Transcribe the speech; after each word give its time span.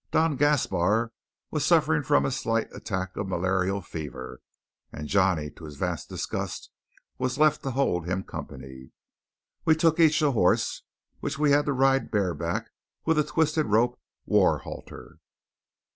Don 0.09 0.35
Gaspar 0.35 1.11
was 1.51 1.63
suffering 1.63 2.01
from 2.01 2.25
a 2.25 2.31
slight 2.31 2.73
attack 2.73 3.15
of 3.15 3.27
malarial 3.27 3.81
fever; 3.81 4.41
and 4.91 5.07
Johnny, 5.07 5.51
to 5.51 5.65
his 5.65 5.75
vast 5.75 6.09
disgust, 6.09 6.71
was 7.19 7.37
left 7.37 7.61
to 7.61 7.69
hold 7.69 8.07
him 8.07 8.23
company. 8.23 8.93
We 9.63 9.75
took 9.75 9.99
each 9.99 10.23
a 10.23 10.31
horse, 10.31 10.81
which 11.19 11.37
we 11.37 11.51
had 11.51 11.67
to 11.67 11.73
ride 11.73 12.09
bareback 12.09 12.63
and 12.63 12.71
with 13.05 13.19
a 13.19 13.23
twisted 13.23 13.67
rope 13.67 13.99
"war 14.25 14.57
halter." 14.57 15.19